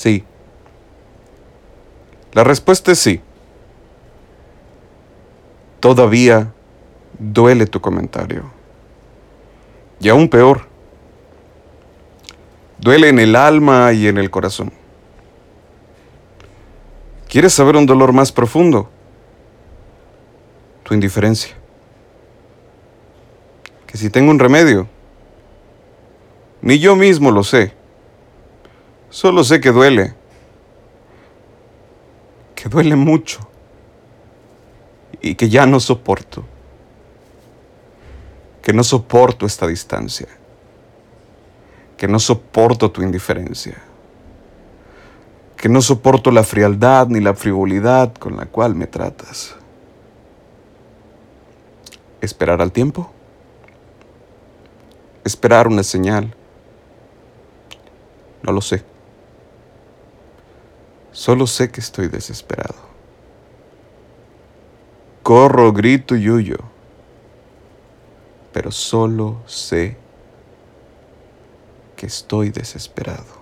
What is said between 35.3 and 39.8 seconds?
que ya no soporto. Que no soporto esta